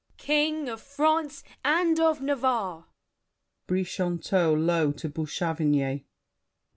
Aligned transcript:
"King 0.17 0.67
of 0.67 0.81
France 0.81 1.43
and 1.63 1.99
of 1.99 2.21
Navarre—" 2.23 2.85
BRICHANTEAU 3.67 4.55
(low 4.57 4.91
to 4.93 5.07
Bouchavannes). 5.09 6.01